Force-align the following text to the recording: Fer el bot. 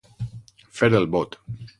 Fer 0.79 0.89
el 1.01 1.05
bot. 1.17 1.37